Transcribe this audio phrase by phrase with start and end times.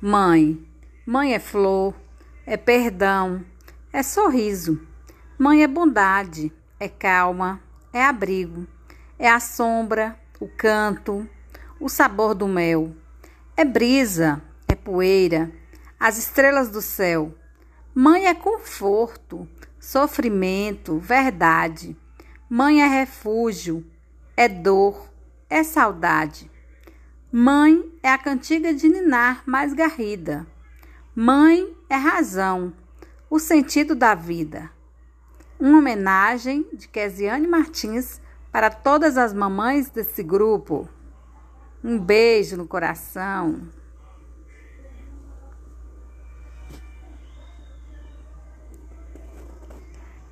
[0.00, 0.64] Mãe,
[1.04, 1.92] mãe é flor,
[2.46, 3.44] é perdão,
[3.92, 4.80] é sorriso.
[5.36, 7.60] Mãe é bondade, é calma,
[7.92, 8.64] é abrigo,
[9.18, 11.28] é a sombra, o canto,
[11.80, 12.94] o sabor do mel.
[13.56, 15.50] É brisa, é poeira,
[15.98, 17.34] as estrelas do céu.
[17.92, 19.48] Mãe é conforto,
[19.80, 21.96] sofrimento, verdade.
[22.48, 23.84] Mãe é refúgio,
[24.36, 25.10] é dor,
[25.50, 26.48] é saudade.
[27.30, 30.46] Mãe é a cantiga de ninar mais garrida.
[31.14, 32.72] Mãe é razão,
[33.28, 34.70] o sentido da vida.
[35.60, 38.18] Uma homenagem de Kesiane Martins
[38.50, 40.88] para todas as mamães desse grupo.
[41.84, 43.68] Um beijo no coração.